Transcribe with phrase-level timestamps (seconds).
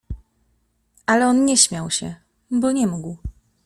[1.05, 2.15] Ale on nie śmiał się,
[2.51, 3.17] bo nie mógł.